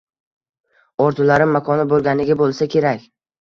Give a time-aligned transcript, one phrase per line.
[1.05, 3.07] Orzularim makoni boʻlganiga boʻlsa kerak.